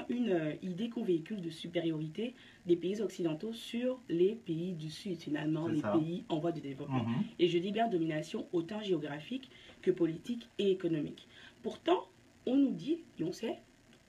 une 0.09 0.31
euh, 0.31 0.52
idée 0.62 0.88
qu'on 0.90 1.02
véhicule 1.02 1.40
de 1.40 1.50
supériorité 1.50 2.35
des 2.66 2.76
pays 2.76 3.00
occidentaux 3.00 3.52
sur 3.52 4.00
les 4.09 4.35
pays 4.35 4.73
du 4.73 4.90
Sud, 4.90 5.19
finalement, 5.19 5.69
les 5.69 5.81
pays 5.81 6.25
en 6.28 6.38
voie 6.38 6.52
de 6.52 6.61
développement. 6.61 7.04
Mhm. 7.04 7.25
Et 7.38 7.49
je 7.49 7.59
dis 7.59 7.73
bien 7.73 7.88
domination 7.88 8.47
autant 8.52 8.81
géographique 8.83 9.50
que 9.83 9.90
politique 9.90 10.49
et 10.59 10.71
économique. 10.71 11.26
Pourtant, 11.62 12.09
on 12.47 12.57
nous 12.57 12.73
dit, 12.73 13.00
et 13.19 13.25
on 13.25 13.33
sait, 13.33 13.59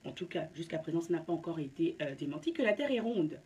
en 0.04 0.12
tout 0.12 0.28
cas 0.28 0.48
jusqu'à 0.54 0.78
présent, 0.78 1.02
ça 1.02 1.14
n'a 1.14 1.20
pas 1.20 1.34
encore 1.34 1.60
été 1.60 1.96
euh, 2.02 2.16
démenti, 2.16 2.54
que 2.54 2.62
la 2.62 2.74
Terre 2.74 2.92
est 2.92 3.00
ronde. 3.00 3.40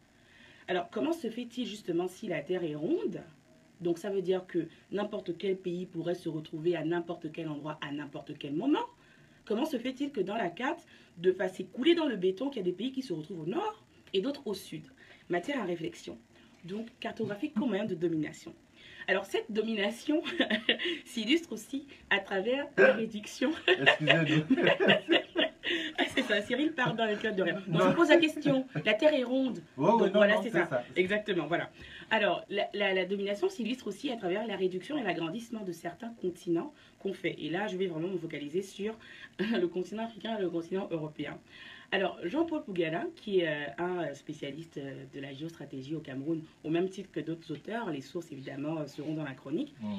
Alors, 0.69 0.87
comment 0.91 1.13
se 1.13 1.31
fait-il 1.31 1.65
justement 1.65 2.07
si 2.07 2.27
la 2.27 2.41
Terre 2.41 2.63
est 2.63 2.75
ronde? 2.75 3.23
Donc 3.81 3.97
ça 3.97 4.11
veut 4.11 4.21
dire 4.21 4.45
que 4.45 4.67
n'importe 4.91 5.35
quel 5.35 5.57
pays 5.57 5.87
pourrait 5.87 6.13
se 6.13 6.29
retrouver 6.29 6.75
à 6.75 6.85
n'importe 6.85 7.31
quel 7.31 7.49
endroit 7.49 7.79
à 7.81 7.91
n'importe 7.91 8.37
quel 8.37 8.53
moment? 8.53 8.85
Comment 9.45 9.65
se 9.65 9.79
fait-il 9.79 10.11
que 10.11 10.21
dans 10.21 10.35
la 10.35 10.49
carte, 10.49 10.85
de 11.17 11.31
façon 11.31 11.63
couler 11.63 11.95
dans 11.95 12.05
le 12.05 12.17
béton, 12.17 12.49
qu'il 12.49 12.57
y 12.57 12.59
a 12.59 12.65
des 12.65 12.71
pays 12.71 12.91
qui 12.91 13.01
se 13.01 13.13
retrouvent 13.13 13.41
au 13.41 13.45
nord 13.47 13.83
et 14.13 14.21
d'autres 14.21 14.45
au 14.45 14.53
sud? 14.53 14.83
Matière 15.27 15.59
à 15.59 15.65
réflexion. 15.65 16.19
Donc, 16.65 16.87
cartographique 16.99 17.55
comme 17.55 17.69
moyen 17.69 17.85
de 17.85 17.95
domination. 17.95 18.53
Alors, 19.07 19.25
cette 19.25 19.51
domination 19.51 20.21
s'illustre 21.05 21.51
aussi 21.51 21.87
à 22.11 22.19
travers 22.19 22.67
la 22.77 22.93
réduction. 22.93 23.49
ça, 26.29 26.41
Cyril 26.41 26.73
part 26.73 26.95
dans 26.95 27.05
le 27.05 27.15
club 27.15 27.35
de 27.35 27.43
rien. 27.43 27.61
On 27.71 27.79
se 27.79 27.95
pose 27.95 28.09
la 28.09 28.17
question, 28.17 28.65
la 28.85 28.93
Terre 28.93 29.13
est 29.13 29.23
ronde. 29.23 29.59
Donc 29.77 30.11
voilà, 30.13 30.41
c'est 30.41 30.51
ça. 30.51 30.83
Exactement, 30.95 31.47
voilà. 31.47 31.69
Alors, 32.11 32.45
la, 32.49 33.05
domination 33.05 33.49
s'illustre 33.49 33.87
aussi 33.87 34.11
à 34.11 34.15
travers 34.15 34.45
la 34.47 34.55
réduction 34.55 34.97
et 34.97 35.03
l'agrandissement 35.03 35.63
de 35.63 35.71
certains 35.71 36.09
continents 36.21 36.73
qu'on 36.99 37.13
fait. 37.13 37.35
Et 37.39 37.49
là, 37.49 37.67
je 37.67 37.77
vais 37.77 37.87
vraiment 37.87 38.07
me 38.07 38.17
focaliser 38.17 38.61
sur 38.61 38.97
le 39.39 39.65
continent 39.67 40.05
africain 40.05 40.37
et 40.37 40.41
le 40.41 40.49
continent 40.49 40.87
européen. 40.91 41.37
Alors, 41.91 42.19
Jean-Paul 42.23 42.63
Pougala, 42.63 43.05
qui 43.15 43.39
est 43.39 43.47
euh, 43.47 43.65
un 43.79 44.13
spécialiste 44.13 44.77
euh, 44.77 45.05
de 45.11 45.19
la 45.19 45.33
géostratégie 45.33 45.95
au 45.95 45.99
Cameroun, 45.99 46.43
au 46.63 46.69
même 46.69 46.87
titre 46.87 47.09
que 47.11 47.19
d'autres 47.19 47.51
auteurs, 47.51 47.89
les 47.89 48.01
sources 48.01 48.31
évidemment 48.31 48.85
seront 48.85 49.15
dans 49.15 49.23
la 49.23 49.33
chronique, 49.33 49.73
mm. 49.81 49.93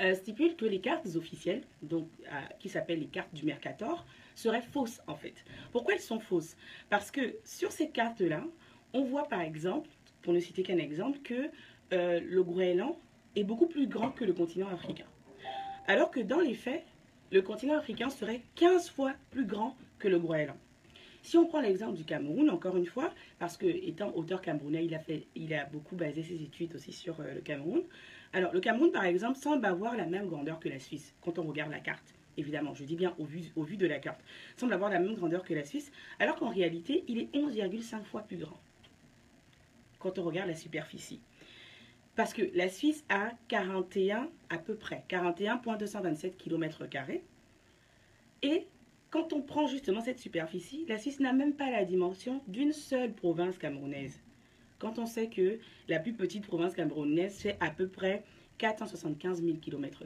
euh, 0.00 0.14
stipule 0.14 0.56
que 0.56 0.64
les 0.64 0.80
cartes 0.80 1.06
officielles, 1.14 1.62
donc, 1.82 2.08
qui 2.58 2.70
s'appellent 2.70 3.00
les 3.00 3.06
cartes 3.06 3.34
du 3.34 3.44
Mercator, 3.44 4.06
seraient 4.38 4.62
fausses 4.62 5.00
en 5.06 5.14
fait. 5.14 5.34
Pourquoi 5.72 5.94
elles 5.94 6.00
sont 6.00 6.20
fausses? 6.20 6.56
Parce 6.90 7.10
que 7.10 7.36
sur 7.44 7.72
ces 7.72 7.90
cartes-là, 7.90 8.44
on 8.92 9.04
voit 9.04 9.28
par 9.28 9.40
exemple, 9.40 9.88
pour 10.22 10.32
ne 10.32 10.40
citer 10.40 10.62
qu'un 10.62 10.78
exemple, 10.78 11.18
que 11.20 11.50
le 11.90 12.42
Groenland 12.42 12.96
est 13.34 13.44
beaucoup 13.44 13.66
plus 13.66 13.86
grand 13.86 14.10
que 14.10 14.24
le 14.24 14.32
continent 14.32 14.68
africain. 14.68 15.06
Alors 15.86 16.10
que 16.10 16.20
dans 16.20 16.40
les 16.40 16.54
faits, 16.54 16.84
le 17.32 17.42
continent 17.42 17.76
africain 17.76 18.10
serait 18.10 18.42
15 18.56 18.90
fois 18.90 19.14
plus 19.30 19.46
grand 19.46 19.76
que 19.98 20.08
le 20.08 20.18
Groenland. 20.18 20.56
Si 21.22 21.36
on 21.36 21.46
prend 21.46 21.60
l'exemple 21.60 21.94
du 21.94 22.04
Cameroun, 22.04 22.48
encore 22.48 22.76
une 22.76 22.86
fois, 22.86 23.12
parce 23.38 23.56
que 23.56 23.66
étant 23.66 24.12
auteur 24.14 24.40
camerounais, 24.40 24.84
il 24.84 24.94
a, 24.94 24.98
fait, 24.98 25.26
il 25.34 25.52
a 25.52 25.64
beaucoup 25.66 25.96
basé 25.96 26.22
ses 26.22 26.42
études 26.42 26.74
aussi 26.74 26.92
sur 26.92 27.20
euh, 27.20 27.34
le 27.34 27.40
Cameroun. 27.40 27.82
Alors, 28.32 28.52
le 28.52 28.60
Cameroun, 28.60 28.92
par 28.92 29.04
exemple, 29.04 29.38
semble 29.38 29.66
avoir 29.66 29.96
la 29.96 30.06
même 30.06 30.28
grandeur 30.28 30.58
que 30.60 30.68
la 30.68 30.78
Suisse 30.78 31.14
quand 31.20 31.38
on 31.38 31.42
regarde 31.42 31.70
la 31.70 31.80
carte. 31.80 32.14
Évidemment, 32.38 32.74
je 32.74 32.84
dis 32.84 32.96
bien 32.96 33.14
au 33.18 33.24
vu, 33.24 33.76
de 33.76 33.86
la 33.86 33.98
carte, 33.98 34.20
semble 34.56 34.72
avoir 34.72 34.90
la 34.90 34.98
même 34.98 35.14
grandeur 35.14 35.44
que 35.44 35.52
la 35.52 35.64
Suisse, 35.64 35.92
alors 36.18 36.36
qu'en 36.36 36.48
réalité, 36.48 37.04
il 37.08 37.18
est 37.18 37.34
11,5 37.34 38.04
fois 38.04 38.22
plus 38.22 38.38
grand 38.38 38.58
quand 39.98 40.18
on 40.18 40.22
regarde 40.22 40.48
la 40.48 40.54
superficie. 40.54 41.20
Parce 42.14 42.32
que 42.32 42.42
la 42.54 42.68
Suisse 42.68 43.04
a 43.08 43.32
41 43.48 44.28
à 44.48 44.58
peu 44.58 44.74
près, 44.74 45.04
41,227 45.08 46.36
km. 46.36 46.84
Et 48.42 48.66
quand 49.10 49.32
on 49.32 49.42
prend 49.42 49.66
justement 49.66 50.00
cette 50.00 50.18
superficie, 50.18 50.84
la 50.88 50.98
Suisse 50.98 51.20
n'a 51.20 51.32
même 51.32 51.54
pas 51.54 51.70
la 51.70 51.84
dimension 51.84 52.42
d'une 52.46 52.72
seule 52.72 53.12
province 53.12 53.58
camerounaise. 53.58 54.20
Quand 54.78 54.98
on 54.98 55.06
sait 55.06 55.28
que 55.28 55.58
la 55.88 55.98
plus 55.98 56.12
petite 56.12 56.46
province 56.46 56.74
camerounaise 56.74 57.36
fait 57.36 57.56
à 57.60 57.70
peu 57.70 57.88
près 57.88 58.24
475 58.58 59.42
000 59.42 59.56
km. 59.58 60.04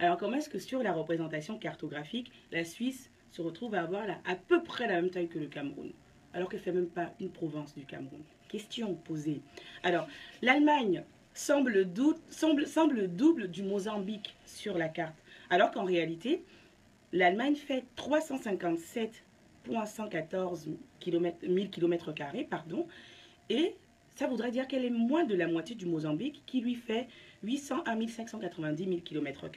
Alors 0.00 0.16
comment 0.16 0.38
est-ce 0.38 0.48
que 0.48 0.58
sur 0.58 0.82
la 0.82 0.94
représentation 0.94 1.58
cartographique, 1.58 2.32
la 2.52 2.64
Suisse 2.64 3.10
se 3.32 3.42
retrouve 3.42 3.74
à 3.74 3.82
avoir 3.82 4.06
à 4.24 4.34
peu 4.34 4.62
près 4.62 4.88
la 4.88 4.94
même 4.94 5.10
taille 5.10 5.28
que 5.28 5.38
le 5.38 5.46
Cameroun, 5.46 5.92
alors 6.32 6.48
qu'elle 6.48 6.60
ne 6.60 6.64
fait 6.64 6.72
même 6.72 6.88
pas 6.88 7.12
une 7.20 7.28
province 7.28 7.74
du 7.74 7.84
Cameroun? 7.84 8.22
Question 8.48 8.94
posée. 8.94 9.42
Alors, 9.82 10.08
l'Allemagne 10.40 11.04
semble, 11.34 11.84
double 11.84 13.48
du 13.48 13.62
Mozambique 13.62 14.34
sur 14.46 14.78
la 14.78 14.88
carte, 14.88 15.22
alors 15.50 15.70
qu'en 15.70 15.84
réalité, 15.84 16.44
l'Allemagne 17.12 17.56
fait 17.56 17.84
357,114 17.96 20.70
km, 20.98 21.46
1000 21.46 21.68
km, 21.68 22.14
pardon, 22.48 22.86
et 23.50 23.74
ça 24.16 24.26
voudrait 24.26 24.50
dire 24.50 24.66
qu'elle 24.66 24.86
est 24.86 24.90
moins 24.90 25.24
de 25.24 25.34
la 25.34 25.46
moitié 25.46 25.76
du 25.76 25.84
Mozambique, 25.84 26.42
qui 26.46 26.62
lui 26.62 26.74
fait 26.74 27.06
800 27.42 27.82
à 27.84 27.94
1590 27.94 28.84
000 28.84 29.00
km. 29.02 29.50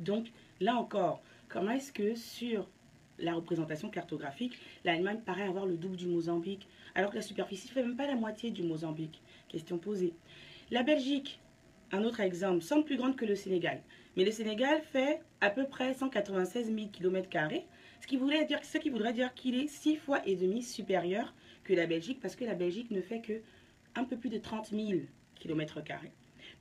Donc, 0.00 0.26
là 0.60 0.76
encore, 0.76 1.22
comment 1.48 1.72
est-ce 1.72 1.92
que 1.92 2.14
sur 2.14 2.68
la 3.18 3.34
représentation 3.34 3.90
cartographique, 3.90 4.58
l'Allemagne 4.84 5.20
paraît 5.24 5.42
avoir 5.42 5.66
le 5.66 5.76
double 5.76 5.96
du 5.96 6.06
Mozambique, 6.06 6.68
alors 6.94 7.10
que 7.10 7.16
la 7.16 7.22
superficie 7.22 7.68
ne 7.68 7.72
fait 7.72 7.82
même 7.82 7.96
pas 7.96 8.06
la 8.06 8.14
moitié 8.14 8.50
du 8.50 8.62
Mozambique? 8.62 9.20
Question 9.48 9.78
posée. 9.78 10.14
La 10.70 10.82
Belgique, 10.82 11.40
un 11.90 12.04
autre 12.04 12.20
exemple, 12.20 12.62
semble 12.62 12.84
plus 12.84 12.96
grande 12.96 13.16
que 13.16 13.24
le 13.24 13.34
Sénégal. 13.34 13.82
Mais 14.16 14.24
le 14.24 14.30
Sénégal 14.30 14.82
fait 14.82 15.20
à 15.40 15.50
peu 15.50 15.66
près 15.66 15.94
196 15.94 16.66
000 16.66 16.88
km, 16.88 17.28
ce 18.00 18.06
qui, 18.06 18.16
voudrait 18.16 18.44
dire, 18.44 18.60
ce 18.62 18.78
qui 18.78 18.90
voudrait 18.90 19.12
dire 19.12 19.34
qu'il 19.34 19.56
est 19.56 19.68
6 19.68 19.96
fois 19.96 20.20
et 20.26 20.36
demi 20.36 20.62
supérieur 20.62 21.34
que 21.64 21.72
la 21.72 21.86
Belgique, 21.86 22.20
parce 22.20 22.36
que 22.36 22.44
la 22.44 22.54
Belgique 22.54 22.90
ne 22.90 23.00
fait 23.00 23.20
que 23.20 23.40
un 23.94 24.04
peu 24.04 24.16
plus 24.16 24.30
de 24.30 24.38
30 24.38 24.68
000 24.68 25.00
km. 25.34 25.80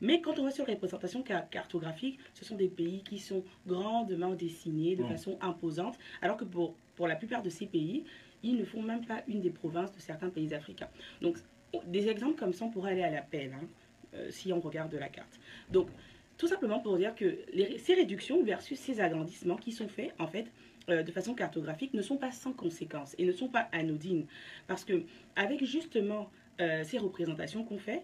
Mais 0.01 0.22
quand 0.22 0.38
on 0.39 0.44
va 0.44 0.51
sur 0.51 0.66
les 0.66 0.74
représentations 0.74 1.24
cartographiques, 1.24 2.20
ce 2.34 2.46
sont 2.46 2.56
des 2.56 2.68
pays 2.68 3.04
qui 3.04 3.20
sont 3.20 3.44
grandement 3.66 4.34
dessinés 4.34 4.96
de 4.96 5.04
façon 5.04 5.38
imposante, 5.42 5.98
alors 6.22 6.38
que 6.38 6.46
pour, 6.46 6.75
pour 6.96 7.08
la 7.08 7.16
plupart 7.16 7.42
de 7.42 7.50
ces 7.50 7.66
pays, 7.66 8.04
ils 8.44 8.56
ne 8.56 8.66
font 8.66 8.82
même 8.82 9.06
pas 9.06 9.24
une 9.27 9.42
des 9.42 9.50
provinces 9.50 9.92
de 9.92 10.00
certains 10.00 10.30
pays 10.30 10.54
africains. 10.54 10.89
Donc, 11.22 11.38
des 11.86 12.08
exemples 12.08 12.38
comme 12.38 12.54
ça, 12.54 12.66
on 12.66 12.70
pourrait 12.70 12.92
aller 12.92 13.04
à 13.04 13.12
l'appel, 13.12 13.54
hein, 13.54 13.68
euh, 14.13 14.32
si 14.32 14.54
on 14.54 14.60
regarde 14.60 14.94
la 14.94 15.10
carte. 15.10 15.39
Donc, 15.72 15.89
tout 16.38 16.48
simplement 16.48 16.80
pour 16.80 16.98
dire 16.98 17.16
que 17.16 17.39
ces 17.80 17.96
réductions 17.96 18.44
versus 18.44 18.80
ces 18.80 19.01
agrandissements 19.01 19.58
qui 19.58 19.72
sont 19.72 19.88
faits, 19.88 20.13
en 20.20 20.27
fait, 20.27 20.46
euh, 20.89 21.04
de 21.04 21.12
façon 21.12 21.34
cartographique, 21.34 21.94
ne 21.94 22.01
sont 22.01 22.18
pas 22.18 22.32
sans 22.32 22.54
conséquences 22.54 23.16
et 23.18 23.25
ne 23.25 23.32
sont 23.32 23.50
pas 23.50 23.68
anodines. 23.72 24.25
Parce 24.68 24.86
que, 24.86 25.04
avec 25.36 25.66
justement 25.66 26.30
euh, 26.62 26.84
ces 26.84 26.98
représentations 27.00 27.63
qu'on 27.63 27.80
fait, 27.80 28.04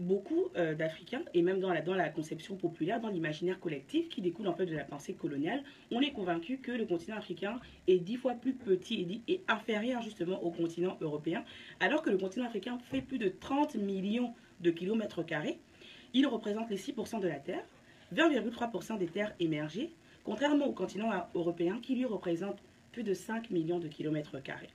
beaucoup 0.00 0.48
euh, 0.56 0.74
d'Africains, 0.74 1.22
et 1.34 1.42
même 1.42 1.60
dans 1.60 1.72
la, 1.72 2.08
conception 2.08 2.56
populaire, 2.56 3.00
dans 3.00 3.08
l'imaginaire 3.08 3.60
collectif 3.60 4.08
qui 4.08 4.22
découle 4.22 4.48
en 4.48 4.54
fait 4.54 4.66
de 4.66 4.74
la 4.74 4.84
pensée 4.84 5.12
coloniale, 5.12 5.62
on 5.90 6.00
est 6.00 6.12
convaincu 6.12 6.58
que 6.58 6.72
le 6.72 6.86
continent 6.86 7.16
africain 7.16 7.60
est 7.86 7.98
dix 7.98 8.16
fois 8.16 8.34
plus 8.34 8.54
petit 8.54 9.22
et, 9.28 9.32
et, 9.32 9.44
inférieur 9.46 10.02
justement 10.02 10.42
au 10.42 10.50
continent 10.50 10.96
européen, 11.00 11.44
alors 11.78 12.02
que 12.02 12.10
le 12.10 12.18
continent 12.18 12.46
africain 12.46 12.78
fait 12.90 13.02
plus 13.02 13.18
de 13.18 13.28
30 13.28 13.76
millions 13.76 14.34
de 14.60 14.70
kilomètres 14.70 15.22
carrés. 15.22 15.58
Il 16.14 16.26
représente 16.26 16.70
les 16.70 16.78
6% 16.78 17.20
de 17.20 17.28
la 17.28 17.38
Terre, 17.38 17.64
20,3% 18.14 18.98
des 18.98 19.06
terres 19.06 19.34
émergées, 19.38 19.90
contrairement 20.24 20.66
au 20.66 20.72
continent 20.72 21.10
européen 21.34 21.78
qui 21.80 21.94
lui 21.94 22.06
représente 22.06 22.58
plus 22.92 23.02
de 23.04 23.14
5 23.14 23.50
millions 23.50 23.78
de 23.78 23.88
kilomètres 23.88 24.42
carrés. 24.42 24.70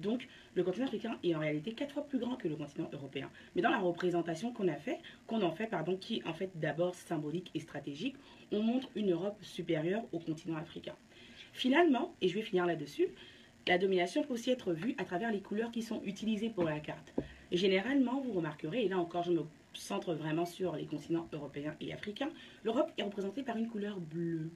Donc, 0.00 0.26
le 0.54 0.64
continent 0.64 0.86
africain 0.86 1.18
est 1.22 1.34
en 1.34 1.38
réalité 1.38 1.72
quatre 1.72 1.92
fois 1.92 2.06
plus 2.06 2.18
grand 2.18 2.36
que 2.36 2.48
le 2.48 2.56
continent 2.56 2.88
européen. 2.92 3.30
Mais 3.54 3.62
dans 3.62 3.70
la 3.70 3.78
représentation 3.78 4.52
qu'on 4.52 4.68
a 4.68 4.76
fait, 4.76 4.98
qu'on 5.26 5.42
en 5.42 5.52
fait, 5.52 5.66
pardon, 5.66 5.96
qui 5.96 6.16
est 6.16 6.26
en 6.26 6.34
fait 6.34 6.50
d'abord 6.54 6.94
symbolique 6.94 7.50
et 7.54 7.60
stratégique, 7.60 8.16
on 8.50 8.62
montre 8.62 8.88
une 8.96 9.12
Europe 9.12 9.36
supérieure 9.42 10.02
au 10.12 10.18
continent 10.18 10.56
africain. 10.56 10.96
Finalement, 11.52 12.14
et 12.20 12.28
je 12.28 12.34
vais 12.34 12.42
finir 12.42 12.66
là-dessus, 12.66 13.08
la 13.66 13.78
domination 13.78 14.22
peut 14.22 14.34
aussi 14.34 14.50
être 14.50 14.72
vue 14.72 14.94
à 14.98 15.04
travers 15.04 15.30
les 15.30 15.40
couleurs 15.40 15.70
qui 15.70 15.82
sont 15.82 16.00
utilisées 16.04 16.50
pour 16.50 16.64
la 16.64 16.80
carte. 16.80 17.12
Généralement, 17.52 18.20
vous 18.20 18.32
remarquerez, 18.32 18.84
et 18.84 18.88
là 18.88 18.98
encore 18.98 19.22
je 19.22 19.32
me 19.32 19.42
centre 19.74 20.14
vraiment 20.14 20.46
sur 20.46 20.74
les 20.74 20.86
continents 20.86 21.28
européens 21.32 21.76
et 21.80 21.92
africains, 21.92 22.30
l'Europe 22.64 22.90
est 22.96 23.02
représentée 23.02 23.42
par 23.42 23.56
une 23.56 23.68
couleur 23.68 24.00
bleue. 24.00 24.50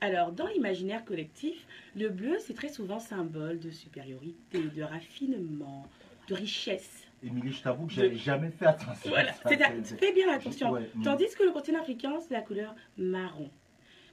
Alors, 0.00 0.32
dans 0.32 0.46
l'imaginaire 0.46 1.04
collectif, 1.04 1.66
le 1.96 2.08
bleu, 2.08 2.36
c'est 2.38 2.54
très 2.54 2.68
souvent 2.68 3.00
symbole 3.00 3.58
de 3.58 3.70
supériorité, 3.70 4.60
de 4.60 4.82
raffinement, 4.82 5.86
de 6.28 6.34
richesse. 6.34 7.04
Émilie, 7.22 7.52
je 7.52 7.62
t'avoue 7.62 7.86
que 7.86 7.92
je 7.92 8.02
n'avais 8.02 8.16
jamais 8.16 8.50
fait 8.50 8.66
attention. 8.66 9.10
Voilà, 9.10 9.32
fais 9.32 10.12
bien 10.12 10.32
attention. 10.32 10.76
Tandis 11.02 11.34
que 11.36 11.42
le 11.42 11.50
continent 11.50 11.80
africain, 11.80 12.20
c'est 12.20 12.34
la 12.34 12.42
couleur 12.42 12.76
marron. 12.96 13.50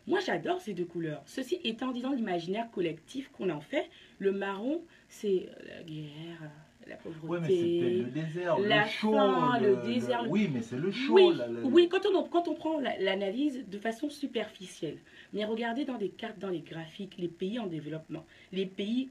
Moi, 0.08 0.20
j'adore 0.20 0.60
ces 0.60 0.74
deux 0.74 0.86
couleurs. 0.86 1.22
Ceci 1.26 1.60
étant 1.64 1.92
dit 1.92 2.02
dans 2.02 2.12
l'imaginaire 2.12 2.70
collectif 2.72 3.30
qu'on 3.32 3.50
en 3.50 3.62
fait, 3.62 3.90
le 4.20 4.32
marron, 4.32 4.84
c'est 5.08 5.50
la 5.68 5.84
guerre, 5.84 6.52
la 6.88 6.96
pauvreté. 6.98 7.24
Oui, 7.28 7.80
mais 7.82 7.90
le 7.90 8.04
désert, 8.12 8.60
la 8.60 8.84
le 8.84 8.90
chaud. 8.90 9.16
le, 9.62 9.86
désert. 9.86 10.26
Oui, 10.30 10.50
mais 10.54 10.62
c'est 10.62 10.78
le 10.78 10.92
chaud. 10.92 11.16
Oui, 11.16 11.34
oui 11.64 11.90
quand, 11.90 12.06
on, 12.06 12.24
quand 12.24 12.48
on 12.48 12.56
prend 12.56 12.80
l'analyse 12.80 13.66
de 13.68 13.78
façon 13.78 14.10
superficielle. 14.10 14.98
Mais 15.34 15.46
regardez 15.46 15.86
dans 15.86 15.98
des 15.98 16.10
cartes, 16.10 16.40
dans 16.40 16.50
les 16.50 16.62
graphiques, 16.62 17.16
les 17.18 17.28
pays 17.28 17.60
en 17.60 17.68
développement, 17.68 18.26
les 18.52 18.66
pays 18.66 19.10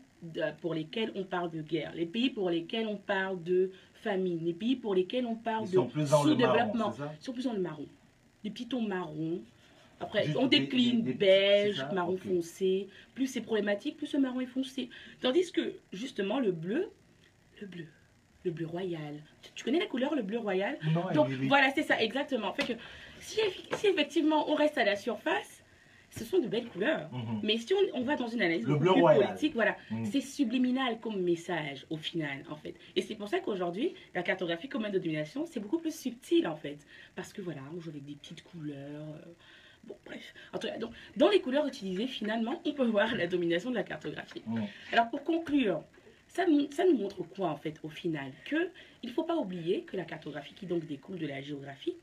pour 0.61 0.75
lesquels 0.75 1.13
on 1.15 1.25
parle 1.25 1.51
de 1.51 1.61
guerre, 1.61 1.93
les 1.95 2.07
pays 2.07 2.31
pour 2.31 2.51
lesquels 2.51 2.87
on 2.87 2.97
parle 2.97 3.43
de 3.43 3.71
famine, 3.95 4.41
les 4.45 4.55
pays 4.55 4.77
pour 4.77 4.95
lesquels 4.95 5.27
on 5.27 5.35
parle 5.35 5.69
de 5.69 5.79
sous-développement. 6.07 6.93
Sont 7.21 7.33
plus 7.33 7.45
dans 7.45 7.53
le 7.53 7.61
marron. 7.61 7.87
Les 8.43 8.51
petits 8.51 8.69
tons 8.69 8.83
marrons. 8.83 9.41
Après, 10.01 10.37
on 10.37 10.47
décline 10.47 11.03
beige, 11.03 11.85
marron 11.93 12.17
foncé. 12.17 12.89
Plus 13.15 13.27
c'est 13.27 13.41
problématique, 13.41 13.97
plus 13.97 14.07
ce 14.07 14.17
marron 14.17 14.41
est 14.41 14.47
foncé. 14.47 14.91
Tandis 15.21 15.51
que, 15.53 15.75
justement, 15.93 16.41
le 16.41 16.53
bleu, 16.53 16.91
le 17.61 17.67
bleu, 17.67 17.87
le 18.45 18.51
bleu 18.51 18.67
royal. 18.67 19.21
Tu 19.55 19.65
connais 19.65 19.81
la 19.81 19.87
couleur, 19.87 20.15
le 20.15 20.23
bleu 20.23 20.39
royal? 20.39 20.79
Non, 20.93 21.13
Donc, 21.13 21.31
voilà, 21.49 21.71
c'est 21.75 21.83
ça, 21.83 22.01
exactement. 22.03 22.53
Fait 22.55 22.75
que, 22.75 22.81
si, 23.21 23.41
si 23.77 23.87
effectivement 23.87 24.51
on 24.51 24.55
reste 24.55 24.79
à 24.79 24.85
la 24.85 24.97
surface, 24.97 25.65
ce 26.17 26.25
sont 26.25 26.39
de 26.39 26.47
belles 26.47 26.69
couleurs. 26.69 27.11
Mhm. 27.13 27.41
Mais 27.43 27.59
si 27.59 27.75
on, 27.93 28.03
va 28.03 28.17
dans 28.17 28.29
une 28.29 28.43
analyse 28.43 28.65
plus 28.65 28.79
politique, 28.79 29.55
voilà, 29.55 29.77
mhm. 29.91 30.05
c'est 30.07 30.21
subliminal 30.21 30.99
comme 31.01 31.21
message 31.21 31.87
au 31.91 31.97
final, 31.97 32.45
en 32.51 32.57
fait. 32.57 32.75
Et 32.97 33.03
c'est 33.03 33.15
pour 33.15 33.29
ça 33.29 33.41
qu'aujourd'hui, 33.41 33.95
la 34.15 34.23
cartographie 34.23 34.69
comme 34.69 34.89
de 34.89 34.99
domination, 34.99 35.47
c'est 35.47 35.61
beaucoup 35.61 35.79
plus 35.79 35.95
subtil, 35.95 36.47
en 36.47 36.57
fait. 36.57 36.79
Parce 37.17 37.33
que 37.33 37.43
voilà, 37.43 37.61
on 37.75 37.81
joue 37.81 37.91
avec 37.91 38.05
des 38.05 38.15
petites 38.15 38.45
couleurs. 38.45 38.77
Euh, 38.77 39.33
bon, 39.85 39.97
bref. 40.05 40.35
En 40.53 40.59
tout 40.59 40.69
cas, 40.69 40.79
donc, 40.79 40.93
dans 41.17 41.29
les 41.29 41.41
couleurs 41.41 41.67
utilisées, 41.67 42.07
finalement, 42.07 42.61
on 42.65 42.73
peut 42.73 42.87
voir 42.87 43.15
la 43.17 43.27
domination 43.27 43.71
de 43.71 43.77
la 43.77 43.85
cartographie. 43.85 44.43
Mhm. 44.47 44.67
Alors, 44.93 45.11
pour 45.11 45.25
conclure, 45.25 45.83
ça, 46.35 46.47
nous 46.47 46.99
montre 46.99 47.23
quoi, 47.23 47.49
en 47.49 47.57
fait, 47.57 47.79
au 47.85 47.89
final 47.89 48.33
Que 48.45 48.71
il 49.03 49.11
ne 49.11 49.15
faut 49.15 49.23
pas 49.23 49.37
oublier 49.37 49.83
que 49.83 49.97
la 49.97 50.05
cartographie, 50.05 50.55
qui 50.55 50.67
donc 50.67 50.85
découle 50.87 51.19
de 51.19 51.27
la 51.27 51.41
géographie, 51.41 51.95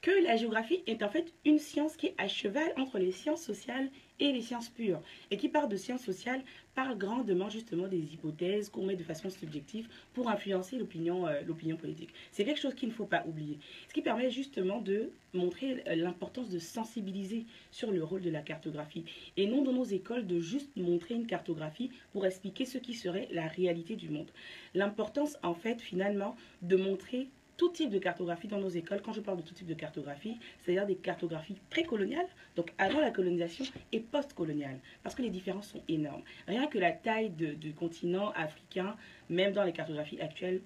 que 0.00 0.10
la 0.24 0.36
géographie 0.36 0.82
est 0.86 1.02
en 1.02 1.08
fait 1.08 1.32
une 1.44 1.58
science 1.58 1.96
qui 1.96 2.06
est 2.06 2.14
à 2.18 2.28
cheval 2.28 2.72
entre 2.76 2.98
les 2.98 3.12
sciences 3.12 3.42
sociales 3.42 3.90
et 4.20 4.32
les 4.32 4.42
sciences 4.42 4.68
pures. 4.68 5.00
Et 5.30 5.36
qui 5.36 5.48
part 5.48 5.68
de 5.68 5.76
sciences 5.76 6.04
sociales 6.04 6.42
parle 6.78 6.96
grandement 6.96 7.48
justement 7.50 7.88
des 7.88 8.14
hypothèses 8.14 8.68
qu'on 8.68 8.86
met 8.86 8.94
de 8.94 9.02
façon 9.02 9.30
subjective 9.30 9.88
pour 10.12 10.30
influencer 10.30 10.78
l'opinion 10.78 11.26
euh, 11.26 11.40
l'opinion 11.44 11.76
politique. 11.76 12.10
C'est 12.30 12.44
quelque 12.44 12.60
chose 12.60 12.76
qu'il 12.76 12.88
ne 12.88 12.94
faut 12.94 13.04
pas 13.04 13.24
oublier. 13.26 13.58
Ce 13.88 13.94
qui 13.94 14.00
permet 14.00 14.30
justement 14.30 14.80
de 14.80 15.10
montrer 15.34 15.82
euh, 15.88 15.96
l'importance 15.96 16.50
de 16.50 16.60
sensibiliser 16.60 17.46
sur 17.72 17.90
le 17.90 18.04
rôle 18.04 18.20
de 18.20 18.30
la 18.30 18.42
cartographie. 18.42 19.04
Et 19.36 19.48
non 19.48 19.62
dans 19.62 19.72
nos 19.72 19.82
écoles 19.82 20.28
de 20.28 20.38
juste 20.38 20.70
montrer 20.76 21.14
une 21.16 21.26
cartographie 21.26 21.90
pour 22.12 22.24
expliquer 22.24 22.64
ce 22.64 22.78
qui 22.78 22.94
serait 22.94 23.26
la 23.32 23.48
réalité 23.48 23.96
du 23.96 24.08
monde. 24.08 24.30
L'importance 24.72 25.36
en 25.42 25.54
fait 25.54 25.80
finalement 25.80 26.36
de 26.62 26.76
montrer 26.76 27.26
tout 27.58 27.68
type 27.68 27.90
de 27.90 27.98
cartographie 27.98 28.48
dans 28.48 28.60
nos 28.60 28.68
écoles. 28.70 29.02
Quand 29.04 29.12
je 29.12 29.20
parle 29.20 29.38
de 29.38 29.42
tout 29.42 29.52
type 29.52 29.66
de 29.66 29.74
cartographie, 29.74 30.38
c'est-à-dire 30.60 30.86
des 30.86 30.94
cartographies 30.94 31.56
précoloniales, 31.68 32.28
donc 32.56 32.72
avant 32.78 33.00
la 33.00 33.10
colonisation, 33.10 33.66
et 33.92 34.00
post-coloniales, 34.00 34.78
parce 35.02 35.14
que 35.14 35.22
les 35.22 35.30
différences 35.30 35.68
sont 35.68 35.82
énormes. 35.88 36.22
Rien 36.46 36.66
que 36.68 36.78
la 36.78 36.92
taille 36.92 37.30
du 37.30 37.74
continent 37.74 38.30
africain, 38.36 38.96
même 39.28 39.52
dans 39.52 39.64
les 39.64 39.72
cartographies 39.72 40.20
actuelles, 40.20 40.62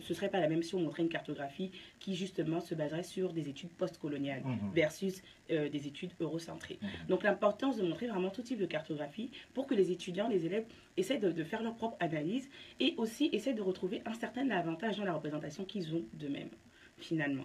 ce 0.00 0.14
serait 0.14 0.28
pas 0.28 0.40
la 0.40 0.48
même 0.48 0.62
si 0.62 0.74
on 0.74 0.80
montrait 0.80 1.02
une 1.02 1.08
cartographie 1.08 1.70
qui 2.00 2.14
justement 2.14 2.60
se 2.60 2.74
baserait 2.74 3.02
sur 3.02 3.32
des 3.32 3.48
études 3.48 3.70
postcoloniales 3.70 4.42
Mhm. 4.44 4.72
versus 4.74 5.22
euh, 5.50 5.68
des 5.68 5.86
études 5.86 6.10
eurocentrées. 6.20 6.78
Mhm. 6.82 6.88
Donc 7.08 7.22
l'importance 7.22 7.76
de 7.76 7.82
montrer 7.82 8.06
vraiment 8.08 8.30
tout 8.30 8.42
type 8.42 8.58
de 8.58 8.66
cartographie 8.66 9.30
pour 9.54 9.66
que 9.66 9.74
les 9.74 9.90
étudiants, 9.90 10.28
les 10.28 10.46
élèves 10.46 10.64
essaient 10.96 11.18
de, 11.18 11.30
de 11.32 11.44
faire 11.44 11.62
leur 11.62 11.74
propre 11.74 11.96
analyse 12.00 12.48
et 12.80 12.94
aussi 12.96 13.28
essaient 13.32 13.54
de 13.54 13.62
retrouver 13.62 14.02
un 14.06 14.14
certain 14.14 14.48
avantage 14.50 14.96
dans 14.98 15.04
la 15.04 15.12
représentation 15.14 15.64
qu'ils 15.64 15.94
ont 15.94 16.04
d'eux-mêmes, 16.14 16.50
finalement. 16.98 17.44